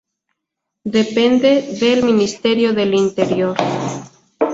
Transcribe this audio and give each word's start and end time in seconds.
Depende 0.95 1.77
del 1.79 2.03
Ministerio 2.03 2.73
del 2.73 2.95
Interior. 2.95 3.55